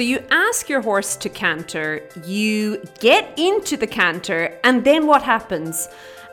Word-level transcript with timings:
So 0.00 0.04
you 0.04 0.24
ask 0.30 0.70
your 0.70 0.80
horse 0.80 1.14
to 1.16 1.28
canter, 1.28 2.00
you 2.24 2.82
get 3.00 3.38
into 3.38 3.76
the 3.76 3.86
canter, 3.86 4.58
and 4.64 4.82
then 4.82 5.06
what 5.06 5.22
happens? 5.22 5.90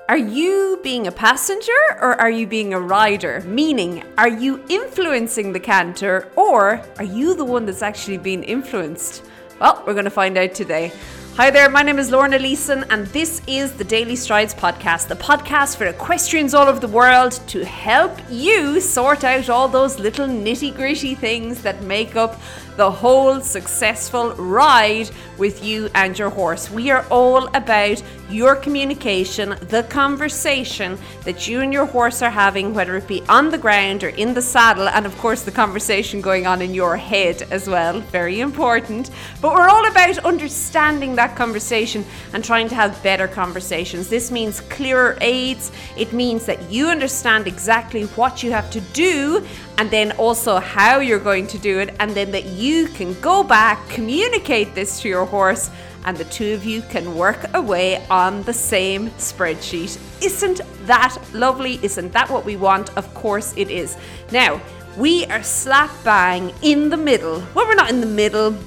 Are 0.07 0.18
you 0.18 0.79
being 0.84 1.05
a 1.05 1.12
passenger 1.12 1.73
or 2.00 2.16
are 2.16 2.30
you 2.30 2.48
being 2.48 2.73
a 2.73 2.80
rider? 2.80 3.41
Meaning, 3.41 4.05
are 4.18 4.30
you 4.30 4.64
influencing 4.70 5.52
the 5.52 5.59
canter 5.59 6.32
or 6.38 6.82
are 6.98 7.04
you 7.04 7.36
the 7.36 7.43
one 7.43 7.66
that's 7.66 7.82
actually 7.82 8.20
being 8.20 8.41
influenced? 8.41 9.25
Well, 9.59 9.84
we're 9.86 9.91
going 9.95 10.05
to 10.05 10.11
find 10.11 10.38
out 10.38 10.54
today. 10.54 10.93
Hi 11.36 11.52
there, 11.52 11.70
my 11.70 11.84
name 11.84 11.99
is 11.99 12.09
Lorna 12.09 12.39
Leeson, 12.39 12.86
and 12.89 13.05
this 13.07 13.43
is 13.45 13.73
the 13.73 13.84
Daily 13.84 14.15
Strides 14.15 14.55
Podcast, 14.55 15.07
the 15.07 15.15
podcast 15.15 15.77
for 15.77 15.86
equestrians 15.86 16.55
all 16.55 16.68
over 16.68 16.79
the 16.79 16.88
world 16.88 17.34
to 17.49 17.63
help 17.63 18.18
you 18.27 18.82
sort 18.82 19.24
out 19.24 19.47
all 19.47 19.68
those 19.68 20.00
little 20.00 20.25
nitty 20.25 20.75
gritty 20.75 21.14
things 21.14 21.61
that 21.61 21.84
make 21.84 22.15
up 22.15 22.39
the 22.77 22.89
whole 22.89 23.41
successful 23.41 24.33
ride 24.36 25.09
with 25.37 25.63
you 25.63 25.89
and 25.95 26.17
your 26.17 26.29
horse. 26.29 26.69
We 26.69 26.91
are 26.91 27.05
all 27.09 27.47
about 27.55 28.01
your 28.29 28.55
communication, 28.55 29.55
the 29.69 29.83
conversation 29.89 30.97
that 31.23 31.47
you 31.47 31.61
and 31.61 31.73
your 31.73 31.86
horse 31.86 32.22
are 32.22 32.30
having, 32.30 32.73
whether 32.73 32.95
it 32.95 33.08
be 33.08 33.22
on 33.30 33.50
the 33.50 33.58
ground 33.58 34.03
or 34.03 34.09
in 34.09 34.33
the 34.33 34.41
saddle, 34.41 34.89
and 34.89 35.05
of 35.05 35.17
course, 35.17 35.44
the 35.44 35.52
conversation 35.52 36.22
going 36.22 36.45
on 36.45 36.61
in 36.61 36.73
your 36.73 36.97
head 36.97 37.41
as 37.52 37.67
well. 37.67 38.00
Very 38.00 38.39
important. 38.41 39.09
But 39.41 39.53
we're 39.53 39.69
all 39.69 39.88
about 39.88 40.19
understanding 40.19 41.16
that 41.16 41.36
conversation 41.36 42.05
and 42.33 42.44
trying 42.44 42.67
to 42.69 42.75
have 42.75 43.02
better 43.02 43.28
conversations. 43.28 44.08
This 44.08 44.31
means 44.31 44.61
clearer 44.61 45.17
aids, 45.22 45.72
it 45.97 46.14
means 46.14 46.45
that 46.45 46.69
you 46.69 46.88
understand 46.88 47.47
exactly 47.47 48.03
what 48.17 48.44
you 48.44 48.52
have 48.52 48.69
to 48.72 48.81
do 48.94 49.45
and 49.77 49.91
then 49.91 50.11
also 50.13 50.59
how 50.59 51.00
you're 51.00 51.20
going 51.20 51.47
to 51.47 51.58
do 51.58 51.80
it, 51.80 51.94
and 52.00 52.11
then 52.11 52.31
that 52.31 52.45
you 52.45 52.88
can 52.88 53.14
go 53.22 53.44
back, 53.44 53.88
communicate 53.89 54.73
this 54.73 55.00
to 55.02 55.08
your 55.08 55.25
horse, 55.25 55.69
and 56.06 56.17
the 56.17 56.25
two 56.25 56.53
of 56.53 56.64
you 56.64 56.81
can 56.84 57.16
work 57.16 57.53
away 57.53 58.06
on 58.09 58.42
the 58.44 58.53
same 58.53 59.09
spreadsheet. 59.11 60.00
Isn't 60.23 60.61
that 60.88 61.17
lovely? 61.34 61.80
Isn't 61.84 62.14
that 62.14 62.30
what 62.30 62.45
we 62.45 62.56
want? 62.56 62.95
Of 62.97 63.14
course 63.14 63.53
it 63.58 63.69
is. 63.69 63.97
Now, 64.31 64.61
we 64.97 65.25
are 65.25 65.44
slap 65.44 65.91
bang 66.03 66.53
in 66.62 66.89
the 66.89 66.97
middle. 66.97 67.44
Well, 67.53 67.67
we're 67.67 67.75
not 67.75 67.89
in 67.89 68.00
the 68.00 68.08
middle 68.08 68.58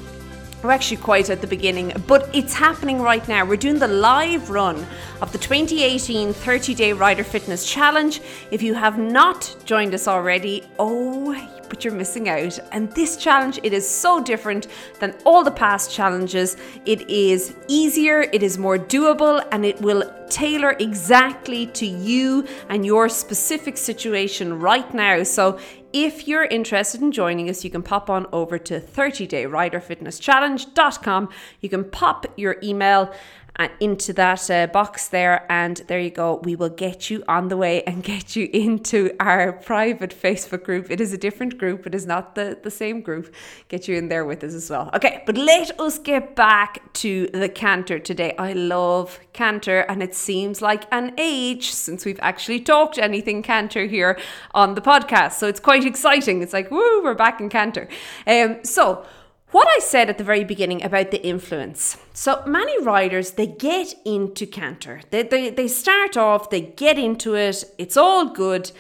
we're 0.63 0.71
actually 0.71 0.99
quite 0.99 1.31
at 1.31 1.41
the 1.41 1.47
beginning, 1.47 1.93
but 2.07 2.29
it's 2.35 2.55
happening 2.55 3.01
right 3.01 3.27
now. 3.29 3.45
We're 3.45 3.57
doing 3.57 3.79
the 3.79 3.89
live 3.89 4.51
run 4.51 4.87
of 5.21 5.33
the 5.33 5.39
2018 5.39 6.33
30 6.33 6.75
Day 6.75 6.93
Rider 6.93 7.25
Fitness 7.25 7.65
Challenge. 7.65 8.21
If 8.51 8.63
you 8.63 8.75
have 8.75 8.99
not 8.99 9.57
joined 9.65 9.95
us 9.95 10.07
already, 10.07 10.65
oh, 10.79 11.60
but 11.71 11.83
you're 11.83 11.95
missing 11.95 12.29
out. 12.29 12.59
And 12.73 12.93
this 12.93 13.17
challenge, 13.17 13.59
it 13.63 13.73
is 13.73 13.89
so 13.89 14.23
different 14.23 14.67
than 14.99 15.17
all 15.25 15.43
the 15.43 15.51
past 15.51 15.91
challenges. 15.91 16.59
It 16.85 17.09
is 17.09 17.57
easier, 17.69 18.21
it 18.21 18.43
is 18.43 18.59
more 18.59 18.77
doable, 18.77 19.43
and 19.51 19.65
it 19.65 19.81
will 19.81 20.05
tailor 20.29 20.77
exactly 20.79 21.67
to 21.67 21.87
you 21.87 22.47
and 22.69 22.85
your 22.85 23.09
specific 23.09 23.79
situation 23.79 24.61
right 24.61 24.93
now. 24.93 25.23
So 25.23 25.59
if 25.93 26.29
you're 26.29 26.45
interested 26.45 27.03
in 27.03 27.11
joining 27.11 27.51
us, 27.51 27.65
you 27.65 27.71
can 27.71 27.83
pop 27.83 28.09
on 28.09 28.29
over 28.33 28.59
to 28.59 28.79
30dayriderfitnesschallenge.com. 28.81 31.29
You 31.61 31.69
can 31.69 31.83
pop 31.83 32.27
your 32.37 32.59
email 32.63 33.13
uh, 33.59 33.69
into 33.81 34.13
that 34.15 34.51
uh, 34.51 34.67
box 34.67 35.09
there, 35.09 35.47
and 35.51 35.79
there 35.89 36.01
you 36.01 36.11
go. 36.11 36.41
We 36.45 36.57
will 36.57 36.69
get 36.69 37.11
you 37.11 37.25
on 37.29 37.49
the 37.49 37.57
way 37.57 37.83
and 37.85 38.03
get 38.15 38.37
you 38.37 38.49
into 38.53 39.11
our 39.21 39.53
private 39.53 40.11
Facebook 40.11 40.65
group. 40.65 40.91
It 40.91 41.01
is 41.01 41.13
a 41.13 41.19
different 41.19 41.59
group, 41.59 41.87
it 41.87 41.95
is 41.95 42.07
not 42.07 42.35
the, 42.35 42.59
the 42.63 42.71
same 42.71 43.01
group. 43.01 43.35
Get 43.69 43.89
you 43.89 43.97
in 43.97 44.09
there 44.09 44.25
with 44.25 44.43
us 44.45 44.55
as 44.55 44.71
well. 44.71 44.91
Okay, 44.95 45.23
but 45.27 45.37
let 45.37 45.79
us 45.81 45.99
get 45.99 46.35
back 46.37 46.93
to 46.95 47.29
the 47.29 47.49
canter 47.49 47.99
today. 47.99 48.35
I 48.39 48.53
love 48.53 49.19
canter, 49.33 49.81
and 49.81 50.03
it 50.03 50.15
seems 50.15 50.63
like 50.63 50.85
an 50.93 51.15
age 51.19 51.71
since 51.73 52.05
we've 52.05 52.21
actually 52.23 52.61
talked 52.61 52.99
anything 52.99 53.43
canter 53.43 53.87
here 53.87 54.19
on 54.55 54.75
the 54.75 54.81
podcast. 54.81 55.33
So 55.33 55.47
it's 55.47 55.61
quite 55.61 55.85
exciting. 55.85 56.43
It's 56.43 56.53
like, 56.53 56.71
woo, 56.71 57.03
we're 57.03 57.15
back 57.15 57.41
in 57.41 57.49
canter. 57.49 57.89
Um, 58.27 58.65
so, 58.65 59.05
what 59.51 59.69
I 59.69 59.81
said 59.81 60.09
at 60.09 60.19
the 60.19 60.25
very 60.25 60.45
beginning 60.45 60.83
about 60.83 61.11
the 61.11 61.25
influence. 61.27 61.97
So 62.13 62.43
many 62.47 62.81
riders, 62.83 63.33
they 63.33 63.47
get 63.47 63.95
into 64.05 64.47
canter. 64.47 65.01
They, 65.11 65.23
they, 65.23 65.51
they 65.51 65.69
start 65.69 66.17
off, 66.17 66.51
they 66.51 66.61
get 66.61 66.99
into 66.99 67.35
it, 67.35 67.65
it's 67.79 67.97
all 67.97 68.31
good, 68.31 68.71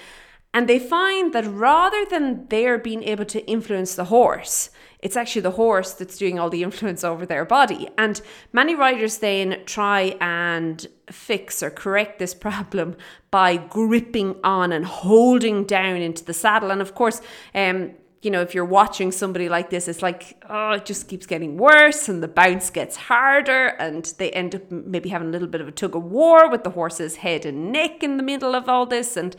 and 0.52 0.68
they 0.68 0.78
find 0.78 1.32
that 1.32 1.46
rather 1.46 2.04
than 2.04 2.46
they're 2.48 2.78
being 2.78 3.04
able 3.04 3.24
to 3.26 3.44
influence 3.46 3.94
the 3.94 4.06
horse, 4.06 4.70
it's 4.98 5.16
actually 5.16 5.42
the 5.42 5.52
horse 5.52 5.92
that's 5.94 6.18
doing 6.18 6.38
all 6.38 6.50
the 6.50 6.62
influence 6.62 7.04
over 7.04 7.24
their 7.24 7.44
body. 7.44 7.88
And 7.96 8.20
many 8.52 8.74
riders 8.74 9.18
then 9.18 9.62
try 9.64 10.16
and 10.20 10.86
fix 11.10 11.62
or 11.62 11.70
correct 11.70 12.18
this 12.18 12.34
problem 12.34 12.96
by 13.30 13.56
gripping 13.56 14.36
on 14.44 14.72
and 14.72 14.84
holding 14.84 15.64
down 15.64 15.96
into 15.96 16.24
the 16.24 16.34
saddle. 16.34 16.70
And 16.70 16.82
of 16.82 16.94
course, 16.94 17.22
um, 17.54 17.92
you 18.22 18.30
know, 18.30 18.42
if 18.42 18.54
you're 18.54 18.66
watching 18.66 19.12
somebody 19.12 19.48
like 19.48 19.70
this, 19.70 19.88
it's 19.88 20.02
like, 20.02 20.42
oh, 20.48 20.72
it 20.72 20.84
just 20.84 21.08
keeps 21.08 21.26
getting 21.26 21.56
worse 21.56 22.08
and 22.08 22.22
the 22.22 22.28
bounce 22.28 22.68
gets 22.68 22.96
harder 22.96 23.68
and 23.78 24.12
they 24.18 24.30
end 24.32 24.54
up 24.54 24.70
maybe 24.70 25.08
having 25.08 25.28
a 25.28 25.30
little 25.30 25.48
bit 25.48 25.62
of 25.62 25.68
a 25.68 25.72
tug 25.72 25.96
of 25.96 26.04
war 26.04 26.50
with 26.50 26.62
the 26.62 26.70
horse's 26.70 27.16
head 27.16 27.46
and 27.46 27.72
neck 27.72 28.02
in 28.02 28.18
the 28.18 28.22
middle 28.22 28.54
of 28.54 28.68
all 28.68 28.84
this. 28.84 29.16
And 29.16 29.34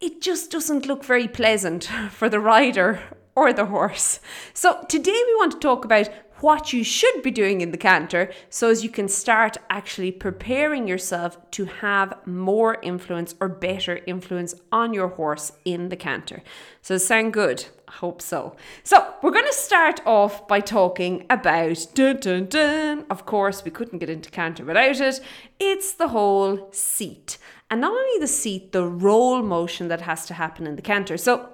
it 0.00 0.22
just 0.22 0.50
doesn't 0.50 0.86
look 0.86 1.04
very 1.04 1.28
pleasant 1.28 1.84
for 2.10 2.30
the 2.30 2.40
rider 2.40 3.02
or 3.34 3.52
the 3.52 3.66
horse. 3.66 4.18
So 4.54 4.82
today 4.88 5.12
we 5.26 5.34
want 5.36 5.52
to 5.52 5.58
talk 5.58 5.84
about 5.84 6.08
what 6.40 6.72
you 6.72 6.84
should 6.84 7.22
be 7.22 7.30
doing 7.30 7.60
in 7.60 7.70
the 7.70 7.78
canter 7.78 8.30
so 8.50 8.70
as 8.70 8.82
you 8.82 8.90
can 8.90 9.08
start 9.08 9.56
actually 9.70 10.12
preparing 10.12 10.86
yourself 10.86 11.38
to 11.50 11.64
have 11.66 12.14
more 12.26 12.78
influence 12.82 13.34
or 13.40 13.48
better 13.48 14.00
influence 14.06 14.54
on 14.72 14.94
your 14.94 15.08
horse 15.08 15.52
in 15.64 15.90
the 15.90 15.96
canter. 15.96 16.42
So 16.82 16.96
sound 16.98 17.32
good? 17.34 17.66
Hope 17.88 18.20
so. 18.20 18.56
So 18.82 19.14
we're 19.22 19.30
going 19.30 19.46
to 19.46 19.52
start 19.52 20.00
off 20.04 20.48
by 20.48 20.60
talking 20.60 21.24
about 21.30 21.86
dun 21.94 22.16
dun 22.16 22.46
dun. 22.46 23.06
Of 23.08 23.26
course, 23.26 23.64
we 23.64 23.70
couldn't 23.70 24.00
get 24.00 24.10
into 24.10 24.30
canter 24.30 24.64
without 24.64 25.00
it. 25.00 25.20
It's 25.60 25.92
the 25.92 26.08
whole 26.08 26.68
seat. 26.72 27.38
And 27.70 27.80
not 27.80 27.92
only 27.92 28.18
the 28.18 28.26
seat, 28.26 28.72
the 28.72 28.84
roll 28.84 29.42
motion 29.42 29.88
that 29.88 30.02
has 30.02 30.26
to 30.26 30.34
happen 30.34 30.66
in 30.66 30.76
the 30.76 30.82
canter. 30.82 31.16
So 31.16 31.48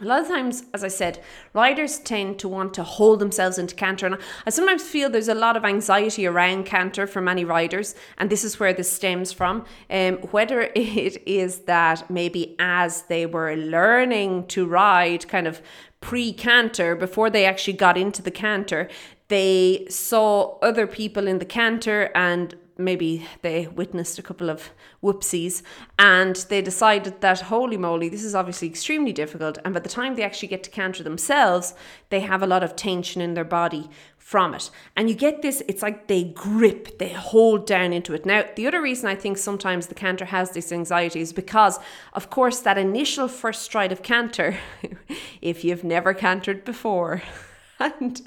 a 0.00 0.04
lot 0.04 0.22
of 0.22 0.28
times, 0.28 0.64
as 0.72 0.82
I 0.82 0.88
said, 0.88 1.22
riders 1.52 1.98
tend 1.98 2.38
to 2.38 2.48
want 2.48 2.72
to 2.74 2.82
hold 2.82 3.18
themselves 3.18 3.58
into 3.58 3.74
canter. 3.74 4.06
And 4.06 4.16
I 4.46 4.50
sometimes 4.50 4.82
feel 4.82 5.10
there's 5.10 5.28
a 5.28 5.34
lot 5.34 5.56
of 5.56 5.64
anxiety 5.64 6.26
around 6.26 6.64
canter 6.64 7.06
for 7.06 7.20
many 7.20 7.44
riders. 7.44 7.94
And 8.18 8.30
this 8.30 8.44
is 8.44 8.58
where 8.58 8.72
this 8.72 8.90
stems 8.90 9.32
from. 9.32 9.64
Um, 9.90 10.14
whether 10.30 10.60
it 10.74 11.22
is 11.26 11.60
that 11.60 12.10
maybe 12.10 12.56
as 12.58 13.02
they 13.02 13.26
were 13.26 13.54
learning 13.56 14.46
to 14.48 14.66
ride 14.66 15.28
kind 15.28 15.46
of 15.46 15.60
pre 16.00 16.32
canter, 16.32 16.96
before 16.96 17.28
they 17.28 17.44
actually 17.44 17.74
got 17.74 17.98
into 17.98 18.22
the 18.22 18.30
canter, 18.30 18.88
they 19.28 19.86
saw 19.88 20.58
other 20.60 20.86
people 20.86 21.28
in 21.28 21.38
the 21.38 21.44
canter 21.44 22.10
and 22.14 22.56
maybe 22.80 23.26
they 23.42 23.66
witnessed 23.66 24.18
a 24.18 24.22
couple 24.22 24.50
of 24.50 24.70
whoopsies 25.02 25.62
and 25.98 26.36
they 26.48 26.62
decided 26.62 27.20
that 27.20 27.42
holy 27.42 27.76
moly 27.76 28.08
this 28.08 28.24
is 28.24 28.34
obviously 28.34 28.68
extremely 28.68 29.12
difficult 29.12 29.58
and 29.64 29.74
by 29.74 29.80
the 29.80 29.88
time 29.88 30.14
they 30.14 30.22
actually 30.22 30.48
get 30.48 30.62
to 30.62 30.70
canter 30.70 31.02
themselves 31.02 31.74
they 32.08 32.20
have 32.20 32.42
a 32.42 32.46
lot 32.46 32.62
of 32.62 32.76
tension 32.76 33.20
in 33.20 33.34
their 33.34 33.44
body 33.44 33.88
from 34.30 34.54
it. 34.54 34.70
And 34.96 35.08
you 35.08 35.16
get 35.16 35.42
this 35.42 35.62
it's 35.66 35.82
like 35.82 36.06
they 36.06 36.24
grip 36.24 36.98
they 36.98 37.08
hold 37.08 37.66
down 37.66 37.92
into 37.92 38.14
it. 38.14 38.24
Now 38.24 38.44
the 38.54 38.66
other 38.66 38.80
reason 38.80 39.08
i 39.08 39.14
think 39.14 39.36
sometimes 39.36 39.86
the 39.86 39.94
canter 39.94 40.26
has 40.26 40.50
this 40.50 40.70
anxiety 40.70 41.20
is 41.20 41.32
because 41.32 41.78
of 42.12 42.30
course 42.30 42.60
that 42.60 42.78
initial 42.78 43.28
first 43.28 43.62
stride 43.62 43.92
of 43.92 44.02
canter 44.02 44.58
if 45.42 45.64
you've 45.64 45.84
never 45.84 46.14
cantered 46.14 46.64
before 46.64 47.22
and 47.80 48.20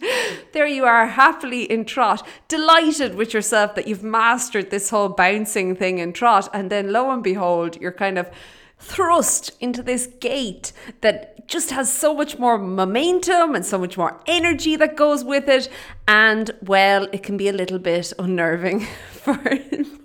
there 0.51 0.67
you 0.67 0.85
are, 0.85 1.05
happily 1.05 1.63
in 1.63 1.85
trot, 1.85 2.27
delighted 2.47 3.15
with 3.15 3.33
yourself 3.33 3.75
that 3.75 3.87
you've 3.87 4.03
mastered 4.03 4.71
this 4.71 4.89
whole 4.89 5.09
bouncing 5.09 5.75
thing 5.75 5.99
in 5.99 6.11
trot. 6.11 6.49
And 6.53 6.69
then 6.69 6.91
lo 6.91 7.11
and 7.11 7.23
behold, 7.23 7.79
you're 7.79 7.91
kind 7.91 8.17
of 8.17 8.29
thrust 8.83 9.51
into 9.59 9.81
this 9.81 10.07
gait 10.19 10.73
that 11.01 11.47
just 11.47 11.71
has 11.71 11.91
so 11.91 12.13
much 12.13 12.37
more 12.39 12.57
momentum 12.57 13.55
and 13.55 13.65
so 13.65 13.77
much 13.77 13.97
more 13.97 14.19
energy 14.27 14.75
that 14.75 14.95
goes 14.95 15.23
with 15.23 15.47
it. 15.47 15.69
And 16.07 16.51
well, 16.61 17.07
it 17.13 17.23
can 17.23 17.37
be 17.37 17.47
a 17.47 17.53
little 17.53 17.79
bit 17.79 18.13
unnerving 18.19 18.85
for 19.23 19.39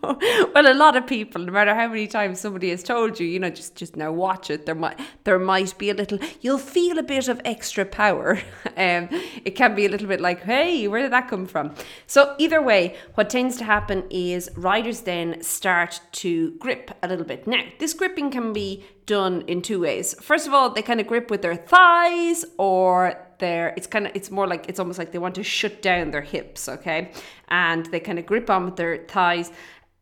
well 0.02 0.72
a 0.72 0.74
lot 0.74 0.96
of 0.96 1.06
people 1.06 1.42
no 1.42 1.52
matter 1.52 1.74
how 1.74 1.88
many 1.88 2.06
times 2.06 2.38
somebody 2.38 2.70
has 2.70 2.84
told 2.84 3.18
you 3.18 3.26
you 3.26 3.38
know 3.38 3.50
just 3.50 3.74
just 3.74 3.96
now 3.96 4.12
watch 4.12 4.48
it. 4.48 4.64
There 4.64 4.74
might 4.74 4.98
there 5.24 5.38
might 5.38 5.76
be 5.76 5.90
a 5.90 5.94
little 5.94 6.18
you'll 6.40 6.58
feel 6.58 6.98
a 6.98 7.02
bit 7.02 7.28
of 7.28 7.40
extra 7.44 7.84
power. 7.84 8.40
Um 8.76 9.08
it 9.44 9.56
can 9.56 9.74
be 9.74 9.86
a 9.86 9.88
little 9.88 10.06
bit 10.06 10.20
like 10.20 10.42
hey 10.44 10.86
where 10.86 11.02
did 11.02 11.12
that 11.12 11.28
come 11.28 11.46
from? 11.46 11.74
So 12.06 12.36
either 12.38 12.62
way 12.62 12.96
what 13.14 13.28
tends 13.28 13.56
to 13.56 13.64
happen 13.64 14.04
is 14.08 14.50
riders 14.56 15.00
then 15.00 15.42
start 15.42 16.00
to 16.22 16.52
grip 16.52 16.92
a 17.02 17.08
little 17.08 17.24
bit. 17.24 17.46
Now 17.48 17.62
this 17.80 17.92
gripping 17.92 18.30
can 18.30 18.52
be 18.52 18.67
done 19.06 19.42
in 19.46 19.62
two 19.62 19.80
ways 19.80 20.14
first 20.20 20.46
of 20.46 20.52
all 20.54 20.70
they 20.70 20.82
kind 20.82 21.00
of 21.00 21.06
grip 21.06 21.30
with 21.30 21.42
their 21.42 21.56
thighs 21.56 22.44
or 22.58 23.14
their 23.38 23.72
it's 23.76 23.86
kind 23.86 24.06
of 24.06 24.12
it's 24.14 24.30
more 24.30 24.46
like 24.46 24.68
it's 24.68 24.80
almost 24.80 24.98
like 24.98 25.12
they 25.12 25.18
want 25.18 25.34
to 25.34 25.42
shut 25.42 25.80
down 25.80 26.10
their 26.10 26.26
hips 26.34 26.68
okay 26.68 27.12
and 27.48 27.86
they 27.86 28.00
kind 28.00 28.18
of 28.18 28.26
grip 28.26 28.50
on 28.50 28.64
with 28.64 28.76
their 28.76 28.98
thighs 29.06 29.50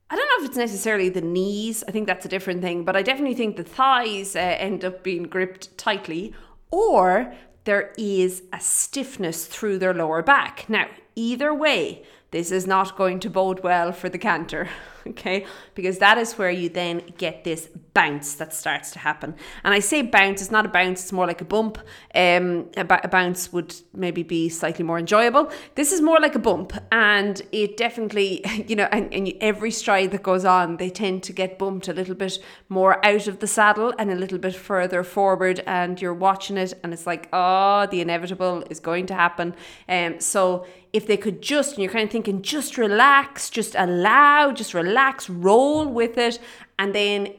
I 0.09 0.15
don't 0.15 0.29
know 0.29 0.45
if 0.45 0.51
it's 0.51 0.57
necessarily 0.57 1.09
the 1.09 1.21
knees. 1.21 1.83
I 1.89 1.91
think 1.91 2.07
that's 2.07 2.25
a 2.25 2.29
different 2.29 2.63
thing, 2.63 2.85
but 2.85 2.95
I 2.95 3.03
definitely 3.03 3.35
think 3.35 3.57
the 3.57 3.65
thighs 3.65 4.37
uh, 4.37 4.39
end 4.39 4.85
up 4.85 5.03
being 5.03 5.25
gripped 5.25 5.77
tightly, 5.77 6.33
or 6.71 7.35
there 7.65 7.93
is 7.99 8.45
a 8.53 8.61
stiffness 8.61 9.47
through 9.47 9.79
their 9.79 9.93
lower 9.93 10.23
back. 10.23 10.67
Now, 10.69 10.87
either 11.17 11.53
way, 11.53 12.05
this 12.31 12.53
is 12.53 12.69
not 12.69 12.97
going 12.97 13.19
to 13.21 13.31
bode 13.31 13.65
well 13.65 13.91
for 13.91 14.09
the 14.09 14.19
canter, 14.19 14.69
okay? 15.11 15.47
Because 15.75 15.99
that 15.99 16.19
is 16.19 16.37
where 16.39 16.51
you 16.51 16.69
then 16.69 17.03
get 17.19 17.45
this 17.45 17.69
bounce 17.95 18.35
that 18.35 18.53
starts 18.53 18.91
to 18.91 18.99
happen. 18.99 19.35
And 19.65 19.73
I 19.73 19.79
say 19.79 20.03
bounce, 20.03 20.43
it's 20.43 20.51
not 20.51 20.67
a 20.67 20.69
bounce, 20.69 21.03
it's 21.03 21.13
more 21.13 21.27
like 21.27 21.41
a 21.41 21.45
bump. 21.45 21.79
Um, 22.15 22.69
a, 22.77 22.87
a 23.05 23.09
bounce 23.09 23.53
would 23.53 23.75
maybe 23.95 24.23
be 24.23 24.49
slightly 24.49 24.85
more 24.85 24.99
enjoyable. 24.99 25.51
This 25.77 25.93
is 25.93 26.03
more 26.03 26.21
like 26.21 26.35
a 26.35 26.39
bump, 26.39 26.75
and 26.93 27.41
it 27.53 27.77
definitely, 27.77 28.45
you 28.69 28.77
know, 28.77 28.89
and, 28.93 29.13
and 29.15 29.33
every 29.41 29.71
stride 29.71 30.11
that 30.11 30.23
goes 30.23 30.45
on, 30.45 30.77
they 30.77 30.91
tend 30.91 31.23
to 31.25 31.33
get 31.33 31.59
bumped 31.59 31.89
a 31.89 31.93
little 31.93 32.15
bit 32.15 32.39
more 32.69 33.05
out 33.05 33.27
of 33.27 33.39
the 33.39 33.47
saddle 33.47 33.95
and 33.99 34.11
a 34.11 34.15
little 34.15 34.39
bit 34.39 34.55
further 34.55 35.03
forward, 35.03 35.63
and 35.67 36.01
you're 36.03 36.15
watching 36.15 36.59
it, 36.59 36.75
and 36.83 36.93
it's 36.93 37.07
like, 37.07 37.29
oh, 37.33 37.87
the 37.87 38.01
inevitable 38.01 38.65
is 38.69 38.81
going 38.81 39.07
to 39.07 39.15
happen. 39.15 39.55
Um, 39.89 40.21
so 40.21 40.67
if 40.97 41.07
they 41.07 41.19
could 41.19 41.43
just, 41.43 41.73
and 41.73 41.83
you're 41.83 41.93
kind 41.93 42.05
of 42.05 42.11
thinking, 42.11 42.41
just 42.41 42.79
relax, 42.79 43.51
just 43.51 43.75
allow, 43.77 44.51
just 44.51 44.73
relax, 44.73 44.96
roll 45.29 45.87
with 45.87 46.19
it. 46.19 46.39
And 46.79 46.95
then, 46.95 47.35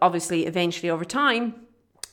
obviously, 0.00 0.46
eventually 0.46 0.90
over 0.90 1.04
time, 1.04 1.54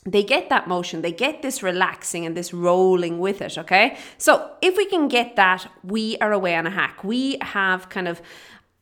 they 0.04 0.24
get 0.24 0.48
that 0.48 0.66
motion, 0.66 1.00
they 1.02 1.12
get 1.12 1.42
this 1.42 1.62
relaxing 1.62 2.26
and 2.26 2.36
this 2.36 2.52
rolling 2.52 3.20
with 3.20 3.40
it. 3.40 3.56
Okay. 3.56 3.96
So 4.18 4.50
if 4.60 4.76
we 4.76 4.84
can 4.86 5.06
get 5.08 5.36
that, 5.36 5.70
we 5.84 6.16
are 6.18 6.32
away 6.32 6.56
on 6.56 6.66
a 6.66 6.70
hack. 6.70 7.04
We 7.04 7.38
have 7.40 7.88
kind 7.88 8.08
of 8.08 8.20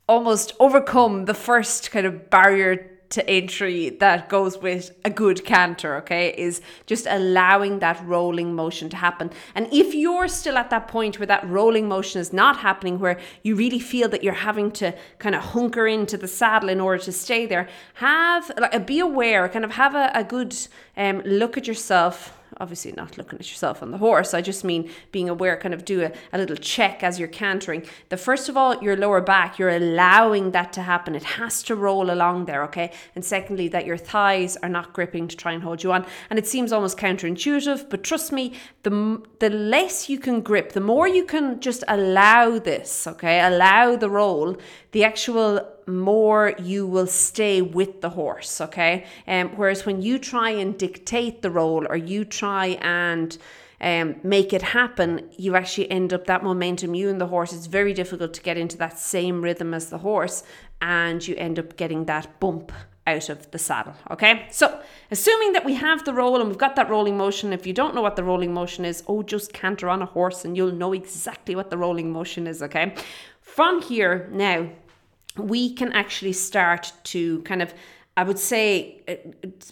almost 0.08 0.54
overcome 0.58 1.26
the 1.26 1.34
first 1.34 1.90
kind 1.90 2.06
of 2.06 2.30
barrier 2.30 2.99
to 3.10 3.28
entry 3.28 3.90
that 3.90 4.28
goes 4.28 4.58
with 4.58 4.92
a 5.04 5.10
good 5.10 5.44
canter, 5.44 5.96
okay, 5.96 6.32
is 6.38 6.60
just 6.86 7.06
allowing 7.08 7.80
that 7.80 8.00
rolling 8.06 8.54
motion 8.54 8.88
to 8.88 8.96
happen. 8.96 9.30
And 9.56 9.68
if 9.72 9.94
you're 9.94 10.28
still 10.28 10.56
at 10.56 10.70
that 10.70 10.86
point 10.86 11.18
where 11.18 11.26
that 11.26 11.48
rolling 11.48 11.88
motion 11.88 12.20
is 12.20 12.32
not 12.32 12.58
happening, 12.58 13.00
where 13.00 13.18
you 13.42 13.56
really 13.56 13.80
feel 13.80 14.08
that 14.10 14.22
you're 14.22 14.32
having 14.32 14.70
to 14.72 14.94
kind 15.18 15.34
of 15.34 15.42
hunker 15.42 15.88
into 15.88 16.16
the 16.16 16.28
saddle 16.28 16.68
in 16.68 16.80
order 16.80 17.02
to 17.02 17.12
stay 17.12 17.46
there, 17.46 17.68
have 17.94 18.50
like 18.58 18.86
be 18.86 19.00
aware, 19.00 19.48
kind 19.48 19.64
of 19.64 19.72
have 19.72 19.96
a, 19.96 20.12
a 20.14 20.22
good 20.22 20.56
um, 21.00 21.22
look 21.24 21.56
at 21.56 21.66
yourself 21.66 22.36
obviously 22.58 22.92
not 22.92 23.16
looking 23.16 23.38
at 23.38 23.48
yourself 23.48 23.82
on 23.82 23.90
the 23.90 23.98
horse. 23.98 24.34
I 24.34 24.42
just 24.42 24.64
mean 24.64 24.90
being 25.12 25.28
aware, 25.28 25.56
kind 25.56 25.72
of 25.72 25.84
do 25.84 26.02
a, 26.02 26.12
a 26.32 26.38
little 26.38 26.56
check 26.56 27.02
as 27.02 27.18
you're 27.18 27.28
cantering. 27.28 27.84
The 28.10 28.16
first 28.16 28.48
of 28.48 28.56
all, 28.56 28.82
your 28.82 28.96
lower 28.96 29.20
back, 29.20 29.58
you're 29.58 29.70
allowing 29.70 30.50
that 30.50 30.72
to 30.74 30.82
happen. 30.82 31.14
It 31.14 31.22
has 31.22 31.62
to 31.64 31.74
roll 31.74 32.10
along 32.10 32.44
there, 32.44 32.62
okay? 32.64 32.92
And 33.14 33.24
secondly, 33.24 33.68
that 33.68 33.86
your 33.86 33.96
thighs 33.96 34.56
are 34.58 34.68
not 34.68 34.92
gripping 34.92 35.28
to 35.28 35.36
try 35.36 35.52
and 35.52 35.62
hold 35.62 35.82
you 35.82 35.92
on. 35.92 36.04
And 36.28 36.38
it 36.38 36.46
seems 36.46 36.72
almost 36.72 36.98
counterintuitive, 36.98 37.88
but 37.88 38.02
trust 38.02 38.32
me, 38.32 38.54
the 38.82 39.22
the 39.38 39.50
less 39.50 40.08
you 40.08 40.18
can 40.18 40.40
grip, 40.42 40.72
the 40.72 40.80
more 40.80 41.08
you 41.08 41.24
can 41.24 41.60
just 41.60 41.82
allow 41.88 42.58
this, 42.58 43.06
okay? 43.06 43.40
Allow 43.40 43.96
the 43.96 44.10
roll, 44.10 44.56
the 44.92 45.04
actual 45.04 45.66
more 45.86 46.54
you 46.58 46.86
will 46.86 47.06
stay 47.06 47.62
with 47.62 48.00
the 48.00 48.10
horse, 48.10 48.60
okay? 48.60 49.06
Um, 49.26 49.50
whereas 49.50 49.86
when 49.86 50.02
you 50.02 50.18
try 50.18 50.50
and 50.50 50.78
dictate 50.78 51.42
the 51.42 51.50
roll 51.50 51.86
or 51.88 51.96
you 51.96 52.24
try 52.24 52.78
and 52.80 53.36
um, 53.80 54.16
make 54.22 54.52
it 54.52 54.62
happen, 54.62 55.28
you 55.36 55.56
actually 55.56 55.90
end 55.90 56.12
up 56.12 56.26
that 56.26 56.42
momentum, 56.42 56.94
you 56.94 57.08
and 57.08 57.20
the 57.20 57.26
horse, 57.26 57.52
it's 57.52 57.66
very 57.66 57.94
difficult 57.94 58.34
to 58.34 58.42
get 58.42 58.58
into 58.58 58.76
that 58.78 58.98
same 58.98 59.42
rhythm 59.42 59.72
as 59.72 59.90
the 59.90 59.98
horse, 59.98 60.42
and 60.82 61.26
you 61.26 61.34
end 61.36 61.58
up 61.58 61.76
getting 61.76 62.04
that 62.04 62.40
bump 62.40 62.72
out 63.06 63.28
of 63.28 63.50
the 63.50 63.58
saddle. 63.58 63.94
Okay, 64.10 64.46
so 64.50 64.80
assuming 65.10 65.52
that 65.52 65.64
we 65.64 65.74
have 65.74 66.04
the 66.04 66.12
roll 66.12 66.40
and 66.40 66.48
we've 66.48 66.58
got 66.58 66.76
that 66.76 66.90
rolling 66.90 67.16
motion, 67.16 67.52
if 67.52 67.66
you 67.66 67.72
don't 67.72 67.94
know 67.94 68.02
what 68.02 68.16
the 68.16 68.24
rolling 68.24 68.52
motion 68.52 68.84
is, 68.84 69.02
oh, 69.06 69.22
just 69.22 69.52
canter 69.52 69.88
on 69.88 70.02
a 70.02 70.06
horse 70.06 70.44
and 70.44 70.56
you'll 70.56 70.72
know 70.72 70.92
exactly 70.92 71.54
what 71.56 71.70
the 71.70 71.78
rolling 71.78 72.12
motion 72.12 72.46
is. 72.46 72.62
Okay, 72.62 72.94
from 73.40 73.80
here 73.82 74.28
now 74.32 74.68
we 75.40 75.74
can 75.74 75.92
actually 75.92 76.32
start 76.32 76.92
to 77.04 77.42
kind 77.42 77.62
of 77.62 77.74
I 78.16 78.24
would 78.24 78.40
say 78.40 79.00
uh, 79.08 79.14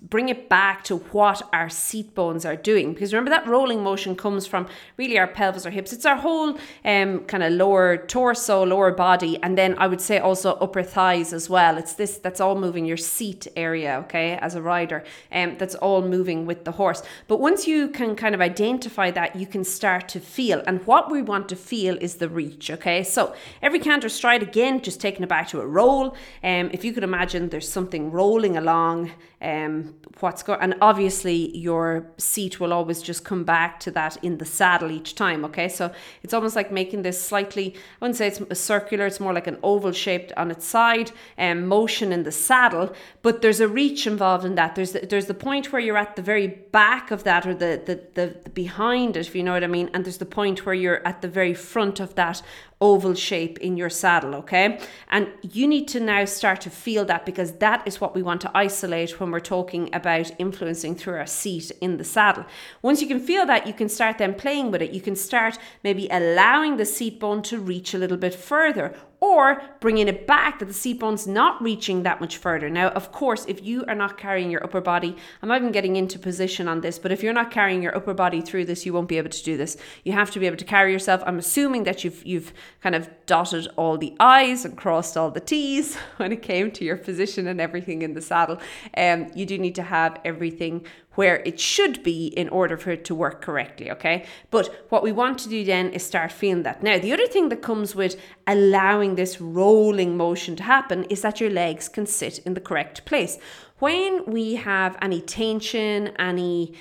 bring 0.02 0.28
it 0.28 0.48
back 0.48 0.84
to 0.84 0.96
what 0.96 1.42
our 1.52 1.68
seat 1.68 2.14
bones 2.14 2.46
are 2.46 2.54
doing. 2.54 2.94
Because 2.94 3.12
remember 3.12 3.30
that 3.30 3.46
rolling 3.48 3.82
motion 3.82 4.14
comes 4.14 4.46
from 4.46 4.68
really 4.96 5.18
our 5.18 5.26
pelvis 5.26 5.66
or 5.66 5.70
hips. 5.70 5.92
It's 5.92 6.06
our 6.06 6.16
whole 6.16 6.56
um, 6.84 7.24
kind 7.24 7.42
of 7.42 7.52
lower 7.52 7.96
torso 7.96 8.64
lower 8.64 8.92
body 8.92 9.42
and 9.42 9.58
then 9.58 9.76
I 9.76 9.88
would 9.88 10.00
say 10.00 10.18
also 10.18 10.54
upper 10.54 10.84
thighs 10.84 11.32
as 11.32 11.50
well. 11.50 11.76
It's 11.78 11.94
this 11.94 12.18
that's 12.18 12.40
all 12.40 12.54
moving 12.54 12.84
your 12.84 12.96
seat 12.96 13.48
area 13.56 13.98
okay 14.04 14.38
as 14.40 14.54
a 14.54 14.62
rider 14.62 15.02
and 15.32 15.52
um, 15.52 15.58
that's 15.58 15.74
all 15.74 16.02
moving 16.02 16.46
with 16.46 16.64
the 16.64 16.72
horse. 16.72 17.02
But 17.26 17.40
once 17.40 17.66
you 17.66 17.88
can 17.88 18.14
kind 18.14 18.36
of 18.36 18.40
identify 18.40 19.10
that 19.10 19.34
you 19.34 19.46
can 19.46 19.64
start 19.64 20.08
to 20.10 20.20
feel. 20.20 20.62
And 20.64 20.86
what 20.86 21.10
we 21.10 21.22
want 21.22 21.48
to 21.48 21.56
feel 21.56 21.98
is 22.00 22.14
the 22.14 22.28
reach 22.28 22.70
okay? 22.70 23.02
So 23.02 23.34
every 23.62 23.80
canter 23.80 24.08
stride 24.08 24.44
again 24.44 24.80
just 24.80 25.00
taking 25.00 25.24
it 25.24 25.28
back 25.28 25.48
to 25.48 25.60
a 25.60 25.66
roll. 25.66 26.16
Um, 26.44 26.70
if 26.72 26.84
you 26.84 26.92
could 26.92 27.04
imagine 27.04 27.48
there's 27.48 27.68
something 27.68 28.12
rolling 28.12 28.27
rolling 28.28 28.56
along 28.56 29.10
um, 29.40 29.94
what's 30.20 30.42
going 30.42 30.60
and 30.60 30.74
obviously 30.80 31.56
your 31.56 32.04
seat 32.18 32.58
will 32.60 32.72
always 32.72 33.00
just 33.00 33.24
come 33.24 33.44
back 33.44 33.78
to 33.78 33.90
that 33.90 34.16
in 34.22 34.38
the 34.38 34.44
saddle 34.44 34.90
each 34.90 35.14
time 35.14 35.44
okay? 35.44 35.68
So 35.68 35.92
it's 36.22 36.34
almost 36.34 36.56
like 36.56 36.70
making 36.72 37.02
this 37.02 37.18
slightly 37.30 37.66
i 37.74 37.78
wouldn't 38.00 38.16
say 38.16 38.26
it's 38.26 38.40
a 38.50 38.54
circular 38.54 39.06
it's 39.06 39.20
more 39.20 39.32
like 39.32 39.46
an 39.46 39.58
oval 39.62 39.92
shaped 39.92 40.32
on 40.36 40.50
its 40.50 40.66
side 40.66 41.12
and 41.36 41.60
um, 41.60 41.66
motion 41.66 42.12
in 42.12 42.22
the 42.24 42.32
saddle 42.32 42.92
but 43.22 43.42
there's 43.42 43.60
a 43.60 43.68
reach 43.68 44.06
involved 44.06 44.44
in 44.44 44.54
that. 44.56 44.74
There's 44.74 44.92
the, 44.92 45.00
there's 45.00 45.26
the 45.26 45.34
point 45.34 45.72
where 45.72 45.80
you're 45.80 45.96
at 45.96 46.16
the 46.16 46.22
very 46.22 46.48
back 46.48 47.10
of 47.10 47.24
that 47.24 47.46
or 47.46 47.54
the, 47.54 47.72
the 47.88 47.96
the 48.18 48.26
the 48.44 48.50
behind 48.50 49.16
it 49.16 49.26
if 49.28 49.34
you 49.34 49.42
know 49.42 49.52
what 49.52 49.64
i 49.64 49.66
mean 49.66 49.88
and 49.92 50.04
there's 50.04 50.18
the 50.18 50.26
point 50.40 50.64
where 50.64 50.74
you're 50.74 51.06
at 51.06 51.22
the 51.22 51.28
very 51.28 51.54
front 51.54 52.00
of 52.00 52.14
that 52.14 52.42
oval 52.80 53.14
shape 53.14 53.58
in 53.58 53.76
your 53.76 53.90
saddle, 53.90 54.34
okay? 54.36 54.80
And 55.08 55.28
you 55.42 55.66
need 55.66 55.88
to 55.88 56.00
now 56.00 56.24
start 56.24 56.60
to 56.62 56.70
feel 56.70 57.04
that 57.06 57.26
because 57.26 57.52
that 57.54 57.86
is 57.86 58.00
what 58.00 58.14
we 58.14 58.22
want 58.22 58.40
to 58.42 58.50
isolate 58.56 59.18
when 59.18 59.30
we're 59.30 59.40
talking 59.40 59.90
about 59.92 60.30
influencing 60.38 60.94
through 60.94 61.16
our 61.16 61.26
seat 61.26 61.72
in 61.80 61.96
the 61.96 62.04
saddle. 62.04 62.44
Once 62.82 63.02
you 63.02 63.08
can 63.08 63.20
feel 63.20 63.44
that, 63.46 63.66
you 63.66 63.72
can 63.72 63.88
start 63.88 64.18
then 64.18 64.34
playing 64.34 64.70
with 64.70 64.82
it. 64.82 64.92
You 64.92 65.00
can 65.00 65.16
start 65.16 65.58
maybe 65.82 66.08
allowing 66.10 66.76
the 66.76 66.86
seat 66.86 67.18
bone 67.18 67.42
to 67.42 67.58
reach 67.58 67.94
a 67.94 67.98
little 67.98 68.16
bit 68.16 68.34
further 68.34 68.94
or 69.20 69.60
bringing 69.80 70.06
it 70.08 70.26
back 70.26 70.58
that 70.58 70.66
the 70.66 70.74
seat 70.74 71.00
bone's 71.00 71.26
not 71.26 71.60
reaching 71.60 72.04
that 72.04 72.20
much 72.20 72.36
further. 72.36 72.70
Now, 72.70 72.88
of 72.90 73.10
course, 73.10 73.44
if 73.46 73.62
you 73.64 73.84
are 73.86 73.94
not 73.94 74.16
carrying 74.16 74.50
your 74.50 74.62
upper 74.62 74.80
body, 74.80 75.16
I'm 75.42 75.48
not 75.48 75.60
even 75.60 75.72
getting 75.72 75.96
into 75.96 76.18
position 76.18 76.68
on 76.68 76.80
this, 76.80 76.98
but 76.98 77.10
if 77.10 77.22
you're 77.22 77.32
not 77.32 77.50
carrying 77.50 77.82
your 77.82 77.96
upper 77.96 78.14
body 78.14 78.40
through 78.40 78.66
this, 78.66 78.86
you 78.86 78.92
won't 78.92 79.08
be 79.08 79.18
able 79.18 79.30
to 79.30 79.42
do 79.42 79.56
this. 79.56 79.76
You 80.04 80.12
have 80.12 80.30
to 80.32 80.40
be 80.40 80.46
able 80.46 80.56
to 80.58 80.64
carry 80.64 80.92
yourself. 80.92 81.22
I'm 81.26 81.38
assuming 81.38 81.84
that 81.84 82.04
you've 82.04 82.24
you've 82.24 82.52
kind 82.82 82.94
of 82.94 83.08
dotted 83.26 83.68
all 83.76 83.98
the 83.98 84.14
I's 84.20 84.64
and 84.64 84.76
crossed 84.76 85.16
all 85.16 85.30
the 85.30 85.40
T's 85.40 85.96
when 86.18 86.32
it 86.32 86.42
came 86.42 86.70
to 86.72 86.84
your 86.84 86.96
position 86.96 87.46
and 87.48 87.60
everything 87.60 88.02
in 88.02 88.14
the 88.14 88.22
saddle. 88.22 88.58
Um, 88.96 89.30
you 89.34 89.46
do 89.46 89.58
need 89.58 89.74
to 89.76 89.82
have 89.82 90.20
everything 90.24 90.86
where 91.18 91.42
it 91.44 91.58
should 91.58 92.00
be 92.04 92.28
in 92.28 92.48
order 92.50 92.76
for 92.76 92.92
it 92.92 93.04
to 93.04 93.12
work 93.12 93.42
correctly, 93.42 93.90
okay? 93.90 94.24
But 94.52 94.86
what 94.88 95.02
we 95.02 95.10
want 95.10 95.36
to 95.40 95.48
do 95.48 95.64
then 95.64 95.90
is 95.90 96.06
start 96.06 96.30
feeling 96.30 96.62
that. 96.62 96.80
Now, 96.80 96.96
the 96.96 97.12
other 97.12 97.26
thing 97.26 97.48
that 97.48 97.60
comes 97.60 97.96
with 97.96 98.14
allowing 98.46 99.16
this 99.16 99.40
rolling 99.40 100.16
motion 100.16 100.54
to 100.54 100.62
happen 100.62 101.02
is 101.10 101.22
that 101.22 101.40
your 101.40 101.50
legs 101.50 101.88
can 101.88 102.06
sit 102.06 102.38
in 102.46 102.54
the 102.54 102.60
correct 102.60 103.04
place. 103.04 103.36
When 103.80 104.26
we 104.26 104.54
have 104.54 104.96
any 105.02 105.20
tension, 105.20 106.12
any 106.20 106.74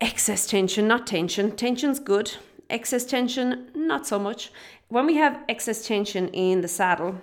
excess 0.00 0.48
tension, 0.48 0.88
not 0.88 1.06
tension, 1.06 1.52
tension's 1.52 2.00
good, 2.00 2.32
excess 2.68 3.04
tension, 3.04 3.70
not 3.72 4.04
so 4.04 4.18
much. 4.18 4.50
When 4.88 5.06
we 5.06 5.14
have 5.14 5.44
excess 5.48 5.86
tension 5.86 6.26
in 6.30 6.60
the 6.60 6.66
saddle, 6.66 7.20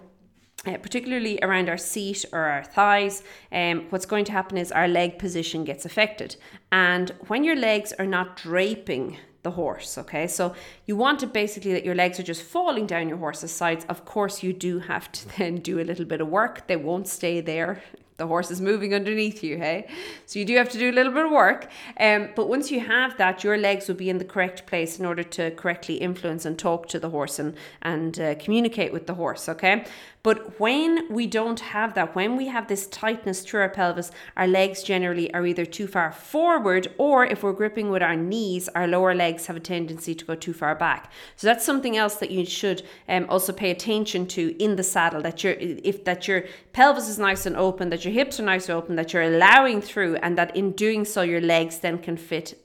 uh, 0.66 0.78
particularly 0.78 1.40
around 1.42 1.70
our 1.70 1.78
seat 1.78 2.26
or 2.32 2.40
our 2.40 2.64
thighs, 2.64 3.24
um, 3.52 3.88
what's 3.90 4.06
going 4.06 4.26
to 4.26 4.32
happen 4.32 4.58
is 4.58 4.72
our 4.72 4.88
leg 4.88 5.18
position 5.18 5.64
gets 5.64 5.86
affected. 5.86 6.36
And 6.72 7.12
when 7.28 7.44
your 7.44 7.56
legs 7.56 7.94
are 7.98 8.06
not 8.06 8.38
draping 8.38 9.18
the 9.44 9.52
horse, 9.52 9.98
okay, 9.98 10.28
so 10.28 10.54
you 10.86 10.96
want 10.96 11.24
it 11.24 11.34
basically 11.34 11.74
that 11.74 11.84
your 11.84 11.96
legs 11.96 12.20
are 12.20 12.24
just 12.24 12.44
falling 12.44 12.86
down 12.86 13.10
your 13.10 13.18
horse's 13.18 13.52
sides. 13.52 13.86
Of 13.90 14.06
course, 14.06 14.44
you 14.44 14.54
do 14.54 14.80
have 14.80 15.12
to 15.14 15.28
then 15.38 15.56
do 15.58 15.80
a 15.80 15.84
little 15.84 16.06
bit 16.06 16.22
of 16.22 16.28
work, 16.28 16.68
they 16.68 16.76
won't 16.76 17.08
stay 17.08 17.42
there 17.42 17.82
the 18.22 18.28
horse 18.28 18.52
is 18.52 18.62
moving 18.62 18.94
underneath 18.94 19.44
you, 19.44 19.58
hey? 19.58 19.88
So 20.28 20.38
you 20.38 20.46
do 20.46 20.56
have 20.56 20.70
to 20.70 20.78
do 20.78 20.92
a 20.92 20.96
little 20.98 21.12
bit 21.12 21.26
of 21.26 21.32
work. 21.32 21.72
Um, 22.00 22.30
but 22.36 22.48
once 22.48 22.70
you 22.70 22.80
have 22.80 23.18
that, 23.18 23.44
your 23.44 23.58
legs 23.58 23.88
will 23.88 23.96
be 23.96 24.12
in 24.12 24.20
the 24.20 24.26
correct 24.26 24.68
place 24.68 25.00
in 25.00 25.08
order 25.08 25.24
to 25.24 25.50
correctly 25.52 25.96
influence 25.96 26.46
and 26.46 26.58
talk 26.58 26.88
to 26.90 27.00
the 27.00 27.10
horse 27.10 27.40
and, 27.40 27.56
and 27.82 28.20
uh, 28.20 28.36
communicate 28.36 28.94
with 28.94 29.08
the 29.08 29.16
horse, 29.16 29.50
okay? 29.50 29.86
But 30.24 30.60
when 30.60 31.12
we 31.12 31.26
don't 31.26 31.60
have 31.60 31.96
that, 31.96 32.14
when 32.14 32.38
we 32.38 32.48
have 32.48 32.68
this 32.68 32.86
tightness 32.88 33.42
through 33.42 33.62
our 33.62 33.70
pelvis, 33.70 34.12
our 34.38 34.48
legs 34.48 34.84
generally 34.84 35.34
are 35.34 35.46
either 35.46 35.66
too 35.66 35.88
far 35.88 36.12
forward 36.12 36.94
or 37.00 37.26
if 37.26 37.42
we're 37.42 37.54
gripping 37.54 37.90
with 37.90 38.04
our 38.04 38.16
knees, 38.16 38.70
our 38.70 38.88
lower 38.88 39.16
legs 39.16 39.48
have 39.48 39.56
a 39.56 39.60
tendency 39.60 40.14
to 40.14 40.26
go 40.26 40.36
too 40.36 40.54
far 40.54 40.76
back. 40.76 41.12
So 41.36 41.48
that's 41.48 41.66
something 41.66 41.98
else 41.98 42.16
that 42.16 42.30
you 42.30 42.46
should 42.46 42.84
um, 43.10 43.26
also 43.30 43.52
pay 43.52 43.72
attention 43.72 44.28
to 44.28 44.56
in 44.64 44.76
the 44.76 44.84
saddle 44.84 45.22
that 45.24 45.44
your 45.44 45.54
if 45.54 46.04
that 46.06 46.28
your 46.28 46.46
pelvis 46.72 47.10
is 47.10 47.18
nice 47.18 47.46
and 47.48 47.58
open, 47.58 47.90
that 47.90 48.06
your 48.06 48.14
hips 48.14 48.40
are 48.40 48.44
nice 48.44 48.70
and 48.70 48.78
open, 48.78 48.96
that 48.98 49.14
you're 49.14 49.24
allowing 49.24 49.82
through, 49.82 50.18
and 50.18 50.38
that 50.38 50.56
in 50.56 50.72
doing 50.74 51.04
so 51.04 51.24
your 51.24 51.42
legs 51.42 51.80
then 51.80 51.98
can 51.98 52.18
fit 52.18 52.58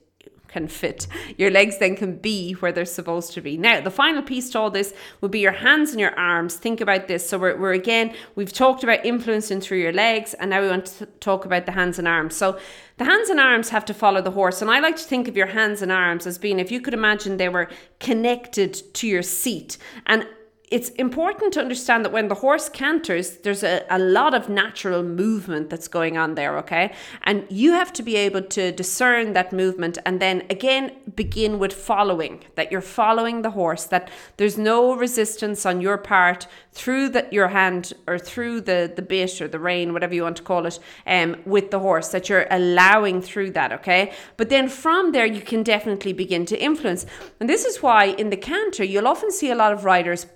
can 0.57 0.69
fit. 0.69 1.07
Your 1.37 1.51
legs 1.51 1.77
then 1.77 1.97
can 1.97 2.17
be 2.17 2.53
where 2.55 2.73
they're 2.73 2.87
supposed 2.87 3.35
to 3.35 3.43
be. 3.43 3.59
Now, 3.59 3.83
the 3.83 3.91
final 3.91 4.23
piece 4.23 4.49
to 4.51 4.59
all 4.59 4.71
this 4.71 4.95
would 5.21 5.31
be 5.31 5.41
your 5.41 5.53
hands 5.53 5.91
and 5.91 6.01
your 6.01 6.19
arms. 6.19 6.57
Think 6.57 6.81
about 6.81 7.09
this. 7.09 7.29
So, 7.29 7.37
we're, 7.37 7.59
we're 7.59 7.75
again, 7.75 8.15
we've 8.37 8.55
talked 8.55 8.83
about 8.83 9.05
influencing 9.05 9.61
through 9.61 9.81
your 9.81 9.93
legs, 9.93 10.33
and 10.33 10.49
now 10.49 10.63
we 10.63 10.69
want 10.69 10.87
to 10.87 11.07
talk 11.21 11.45
about 11.45 11.67
the 11.67 11.73
hands 11.73 11.99
and 11.99 12.09
arms. 12.09 12.35
So, 12.35 12.59
the 12.97 13.05
hands 13.05 13.29
and 13.29 13.39
arms 13.39 13.69
have 13.69 13.85
to 13.85 13.93
follow 13.93 14.23
the 14.23 14.31
horse. 14.31 14.63
And 14.63 14.71
I 14.71 14.81
like 14.81 14.97
to 14.97 15.05
think 15.05 15.29
of 15.29 15.37
your 15.37 15.49
hands 15.49 15.83
and 15.83 15.93
arms 15.93 16.27
as 16.27 16.39
being, 16.39 16.59
if 16.59 16.73
you 16.73 16.81
could 16.81 16.95
imagine 16.95 17.37
they 17.37 17.51
were 17.51 17.69
connected 18.01 18.73
to 18.95 19.07
your 19.07 19.23
seat. 19.23 19.77
And 20.07 20.27
it's 20.69 20.89
important 20.91 21.53
to 21.53 21.61
understand 21.61 22.05
that 22.05 22.11
when 22.11 22.27
the 22.27 22.35
horse 22.35 22.69
canters, 22.69 23.37
there's 23.39 23.63
a, 23.63 23.85
a 23.89 24.01
lot 24.01 24.35
of 24.35 24.49
natural 24.49 25.05
movement 25.05 25.71
that's 25.71 25.87
going 25.87 26.19
on 26.19 26.35
there, 26.35 26.59
okay? 26.59 26.93
And 27.23 27.47
you 27.49 27.73
have 27.73 27.93
to 27.93 28.03
be 28.03 28.17
able 28.17 28.43
to 28.43 28.73
discern 28.73 29.33
that 29.35 29.53
movement 29.53 29.99
and 30.05 30.21
then 30.21 30.43
again 30.51 30.97
begin 31.15 31.61
with 31.61 31.73
following, 31.73 32.43
that 32.57 32.73
you're 32.73 32.81
following 32.81 33.43
the 33.43 33.51
horse, 33.51 33.85
that 33.85 34.11
there's 34.39 34.59
no 34.59 34.97
resistance 34.97 35.65
on 35.65 35.81
your 35.81 35.99
part 35.99 36.49
through 36.73 37.11
the, 37.11 37.29
your 37.31 37.49
hand 37.49 37.93
or 38.09 38.19
through 38.19 38.61
the, 38.61 38.93
the 38.95 39.03
bit 39.03 39.41
or 39.41 39.47
the 39.47 39.61
rein, 39.61 39.93
whatever 39.93 40.15
you 40.15 40.25
want 40.25 40.37
to 40.37 40.43
call 40.43 40.67
it, 40.67 40.81
um, 41.07 41.37
with 41.47 41.71
the 41.71 41.79
horse, 41.79 42.09
that 42.09 42.29
you're 42.29 42.47
allowing 42.51 43.23
through 43.23 43.53
that, 43.53 43.73
okay? 43.73 44.13
But 44.37 44.49
then 44.49 44.69
from 44.69 45.13
there, 45.13 45.27
you 45.27 45.43
can 45.43 45.63
definitely 45.63 46.13
begin 46.13 46.45
to 46.47 46.61
influence. 46.61 47.07
And 47.39 47.49
this 47.49 47.65
is 47.65 47.83
why 47.83 48.07
in 48.07 48.31
the 48.31 48.37
canter, 48.37 48.83
you'll 48.83 49.07
often 49.07 49.31
see 49.31 49.51
a 49.51 49.55
lot 49.55 49.73
of 49.73 49.85
riders 49.85 50.27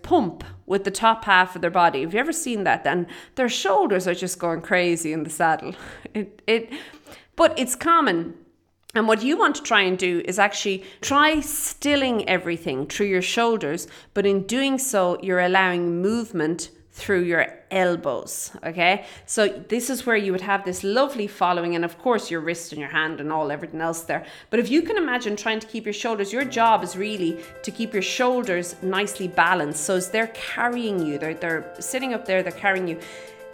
with 0.67 0.85
the 0.85 0.91
top 0.91 1.25
half 1.25 1.55
of 1.55 1.63
their 1.63 1.71
body. 1.71 2.03
Have 2.03 2.15
you 2.15 2.21
ever 2.21 2.33
seen 2.33 2.65
that? 2.65 2.87
And 2.87 3.07
their 3.35 3.49
shoulders 3.49 4.07
are 4.07 4.15
just 4.15 4.39
going 4.39 4.63
crazy 4.63 5.13
in 5.13 5.25
the 5.25 5.31
saddle. 5.31 5.75
It, 6.13 6.43
it, 6.47 6.73
but 7.37 7.57
it's 7.57 7.77
common. 7.77 8.35
And 8.95 9.07
what 9.07 9.23
you 9.23 9.39
want 9.39 9.55
to 9.57 9.63
try 9.63 9.83
and 9.83 9.97
do 9.97 10.23
is 10.25 10.39
actually 10.39 10.85
try 11.01 11.41
stilling 11.41 12.29
everything 12.29 12.87
through 12.87 13.07
your 13.07 13.23
shoulders, 13.23 13.87
but 14.15 14.27
in 14.27 14.43
doing 14.43 14.79
so, 14.79 15.19
you're 15.23 15.41
allowing 15.41 16.03
movement 16.03 16.71
through 17.01 17.23
your 17.23 17.47
elbows. 17.71 18.53
Okay, 18.65 19.05
so 19.27 19.49
this 19.49 19.91
is 19.91 20.05
where 20.07 20.17
you 20.17 20.33
would 20.33 20.41
have 20.43 20.65
this 20.65 20.85
lovely 20.85 21.27
following, 21.27 21.75
and 21.75 21.85
of 21.85 21.99
course, 21.99 22.31
your 22.31 22.41
wrist 22.41 22.73
and 22.73 22.81
your 22.81 22.91
hand 22.91 23.21
and 23.21 23.33
all 23.33 23.51
everything 23.51 23.81
else 23.81 24.03
there. 24.03 24.25
But 24.51 24.61
if 24.61 24.71
you 24.71 24.83
can 24.83 24.97
imagine 24.97 25.35
trying 25.37 25.61
to 25.61 25.67
keep 25.67 25.85
your 25.87 25.95
shoulders, 25.95 26.33
your 26.33 26.45
job 26.45 26.85
is 26.85 26.97
really 26.97 27.41
to 27.63 27.71
keep 27.71 27.93
your 27.93 28.03
shoulders 28.03 28.77
nicely 28.83 29.29
balanced. 29.29 29.85
So 29.85 29.97
as 29.97 30.11
they're 30.11 30.35
carrying 30.35 31.05
you, 31.05 31.19
they're, 31.19 31.35
they're 31.35 31.75
sitting 31.81 32.13
up 32.15 32.27
there, 32.27 32.43
they're 32.43 32.53
carrying 32.53 32.87
you. 32.87 32.99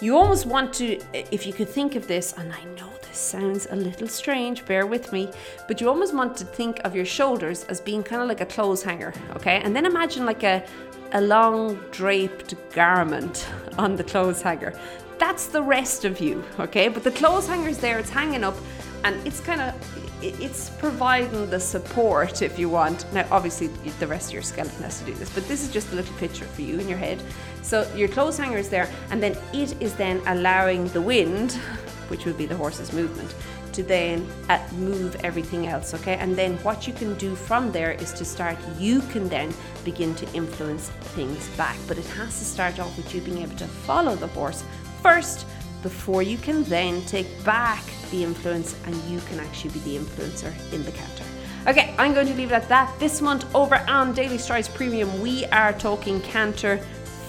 You 0.01 0.17
almost 0.17 0.45
want 0.45 0.75
to, 0.75 1.01
if 1.15 1.47
you 1.47 1.53
could 1.53 1.69
think 1.69 1.95
of 1.95 2.07
this, 2.07 2.35
and 2.37 2.53
I 2.53 2.65
know 2.77 2.91
sounds 3.17 3.67
a 3.71 3.77
little 3.77 4.09
strange, 4.09 4.65
bear 4.67 4.87
with 4.87 5.13
me, 5.13 5.31
but 5.67 5.81
you 5.81 5.89
almost 5.89 6.15
want 6.15 6.37
to 6.37 6.45
think 6.45 6.81
of 6.85 6.95
your 6.95 7.05
shoulders 7.05 7.65
as 7.65 7.81
being 7.81 8.03
kind 8.03 8.23
of 8.23 8.29
like 8.29 8.41
a 8.41 8.47
clothes 8.47 8.83
hanger, 8.83 9.13
okay? 9.35 9.61
And 9.63 9.75
then 9.75 9.87
imagine 9.87 10.27
like 10.27 10.43
a, 10.43 10.65
a 11.13 11.21
long 11.21 11.81
draped 11.91 12.55
garment 12.73 13.49
on 13.79 13.97
the 13.97 14.05
clothes 14.05 14.43
hanger. 14.43 14.79
That's 15.19 15.47
the 15.47 15.63
rest 15.63 16.05
of 16.05 16.21
you, 16.21 16.45
okay? 16.61 16.89
But 16.89 17.05
the 17.05 17.11
clothes 17.11 17.49
hanger's 17.49 17.79
there, 17.79 17.99
it's 17.99 18.11
hanging 18.11 18.45
up, 18.45 18.57
and 19.05 19.27
it's 19.27 19.41
kind 19.41 19.61
of 19.61 19.75
it's 20.23 20.71
providing 20.71 21.51
the 21.51 21.61
support 21.61 22.41
if 22.43 22.59
you 22.59 22.69
want. 22.69 23.11
Now, 23.13 23.27
obviously, 23.31 23.69
the 23.99 24.07
rest 24.07 24.29
of 24.29 24.35
your 24.35 24.43
skeleton 24.43 24.83
has 24.83 24.99
to 25.01 25.07
do 25.07 25.15
this, 25.15 25.31
but 25.31 25.47
this 25.47 25.63
is 25.63 25.71
just 25.71 25.93
a 25.93 25.95
little 25.95 26.15
picture 26.17 26.45
for 26.45 26.63
you 26.63 26.79
in 26.79 26.89
your 26.89 26.99
head. 26.99 27.23
So, 27.63 27.91
your 27.95 28.09
clothes 28.09 28.39
hanger 28.39 28.59
is 28.59 28.69
there, 28.69 28.89
and 29.11 29.23
then 29.23 29.37
it 29.53 29.81
is 29.81 29.95
then 29.95 30.23
allowing 30.27 30.89
the 30.89 31.01
wind, 31.01 31.59
which 32.09 32.25
would 32.25 32.39
be 32.39 32.47
the 32.47 32.57
horse's 32.57 32.93
movement, 32.93 33.35
to 33.73 33.83
then 33.83 34.27
uh, 34.49 34.59
move 34.73 35.17
everything 35.25 35.67
else, 35.67 35.95
okay? 35.95 36.15
And 36.15 36.35
then 36.35 36.57
what 36.59 36.87
you 36.87 36.93
can 36.93 37.15
do 37.17 37.35
from 37.35 37.73
there 37.73 37.93
is 37.93 38.13
to 38.15 38.25
start, 38.25 38.57
you 38.79 39.01
can 39.13 39.29
then 39.29 39.53
begin 39.85 40.15
to 40.17 40.33
influence 40.33 40.89
things 41.15 41.49
back. 41.57 41.77
But 41.87 41.99
it 41.99 42.07
has 42.07 42.39
to 42.39 42.45
start 42.45 42.79
off 42.81 42.97
with 42.97 43.15
you 43.15 43.21
being 43.21 43.39
able 43.39 43.57
to 43.57 43.67
follow 43.67 44.17
the 44.17 44.29
horse 44.29 44.65
first 45.03 45.47
before 45.83 46.23
you 46.23 46.39
can 46.39 46.65
then 46.65 47.05
take 47.07 47.29
back 47.45 47.85
the 48.11 48.25
influence 48.25 48.75
and 48.87 48.95
you 49.05 49.21
can 49.21 49.39
actually 49.41 49.71
be 49.71 49.81
the 49.81 49.97
influencer 49.99 50.53
in 50.73 50.83
the 50.85 50.93
canter. 50.93 51.25
Okay, 51.67 51.95
I'm 51.99 52.15
going 52.15 52.29
to 52.29 52.35
leave 52.35 52.53
it 52.53 52.55
at 52.55 52.69
that. 52.69 52.97
This 52.99 53.21
month 53.21 53.45
over 53.55 53.77
on 53.89 54.13
Daily 54.13 54.39
Strides 54.39 54.69
Premium, 54.69 55.21
we 55.21 55.45
are 55.47 55.73
talking 55.73 56.21
canter 56.21 56.79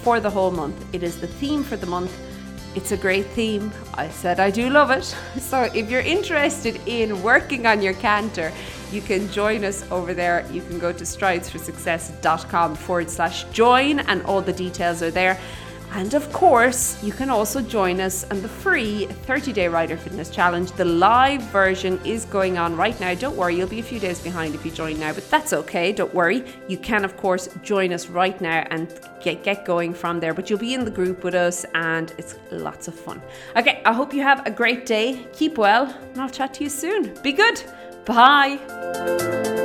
for 0.02 0.20
the 0.20 0.30
whole 0.30 0.50
month. 0.50 0.94
It 0.94 1.02
is 1.02 1.20
the 1.20 1.26
theme 1.26 1.64
for 1.64 1.76
the 1.76 1.86
month 1.86 2.16
it's 2.78 2.92
a 2.92 2.96
great 2.96 3.26
theme. 3.26 3.72
I 3.94 4.08
said 4.08 4.38
I 4.38 4.50
do 4.52 4.70
love 4.70 4.90
it. 4.92 5.06
So 5.40 5.62
if 5.74 5.90
you're 5.90 6.08
interested 6.16 6.80
in 6.86 7.22
working 7.22 7.66
on 7.66 7.82
your 7.82 7.94
canter, 7.94 8.52
you 8.92 9.02
can 9.02 9.28
join 9.32 9.64
us 9.64 9.84
over 9.90 10.14
there. 10.14 10.46
You 10.52 10.62
can 10.62 10.78
go 10.78 10.92
to 10.92 11.04
stridesforsuccess.com 11.04 12.76
forward 12.76 13.10
slash 13.10 13.44
join, 13.62 13.98
and 14.10 14.22
all 14.22 14.42
the 14.42 14.52
details 14.52 15.02
are 15.02 15.10
there. 15.10 15.40
And 15.92 16.14
of 16.14 16.30
course, 16.32 17.02
you 17.02 17.12
can 17.12 17.30
also 17.30 17.60
join 17.60 18.00
us 18.00 18.24
on 18.30 18.42
the 18.42 18.48
free 18.48 19.06
30 19.06 19.52
day 19.52 19.68
Rider 19.68 19.96
Fitness 19.96 20.30
Challenge. 20.30 20.70
The 20.72 20.84
live 20.84 21.42
version 21.44 22.00
is 22.04 22.24
going 22.26 22.58
on 22.58 22.76
right 22.76 22.98
now. 23.00 23.14
Don't 23.14 23.36
worry, 23.36 23.56
you'll 23.56 23.68
be 23.68 23.80
a 23.80 23.82
few 23.82 23.98
days 23.98 24.20
behind 24.20 24.54
if 24.54 24.64
you 24.64 24.70
join 24.70 24.98
now, 25.00 25.12
but 25.12 25.28
that's 25.30 25.52
okay. 25.52 25.92
Don't 25.92 26.14
worry. 26.14 26.44
You 26.68 26.78
can, 26.78 27.04
of 27.04 27.16
course, 27.16 27.48
join 27.62 27.92
us 27.92 28.08
right 28.08 28.38
now 28.40 28.66
and 28.70 28.88
get, 29.22 29.42
get 29.42 29.64
going 29.64 29.94
from 29.94 30.20
there. 30.20 30.34
But 30.34 30.50
you'll 30.50 30.58
be 30.58 30.74
in 30.74 30.84
the 30.84 30.90
group 30.90 31.24
with 31.24 31.34
us 31.34 31.64
and 31.74 32.12
it's 32.18 32.36
lots 32.50 32.88
of 32.88 32.94
fun. 32.94 33.20
Okay, 33.56 33.82
I 33.84 33.92
hope 33.92 34.12
you 34.12 34.22
have 34.22 34.46
a 34.46 34.50
great 34.50 34.86
day. 34.86 35.26
Keep 35.32 35.58
well, 35.58 35.86
and 35.86 36.20
I'll 36.20 36.30
chat 36.30 36.54
to 36.54 36.64
you 36.64 36.70
soon. 36.70 37.14
Be 37.22 37.32
good. 37.32 37.62
Bye. 38.04 39.56